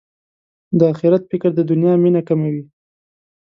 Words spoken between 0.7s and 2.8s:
د اخرت فکر د دنیا مینه کموي.